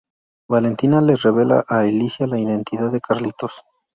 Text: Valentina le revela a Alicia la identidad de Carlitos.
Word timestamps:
Valentina 0.49 0.99
le 0.99 1.15
revela 1.15 1.63
a 1.67 1.81
Alicia 1.81 2.25
la 2.25 2.39
identidad 2.39 2.91
de 2.91 2.99
Carlitos. 3.01 3.61